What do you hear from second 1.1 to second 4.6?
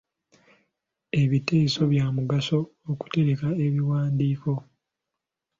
Ebiteeso bya mugaso okutereka ebiwandiiko.